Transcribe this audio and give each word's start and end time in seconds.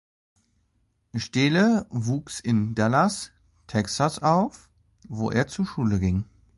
Steele 1.13 1.85
wuchs 1.91 2.39
in 2.39 2.73
Dallas, 2.73 3.31
Texas 3.67 4.17
auf, 4.17 4.67
wo 5.07 5.29
er 5.29 5.45
zur 5.45 5.67
Schule 5.67 5.99
ging. 5.99 6.25